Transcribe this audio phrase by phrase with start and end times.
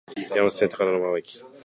[0.35, 1.43] 山手線、高田馬場駅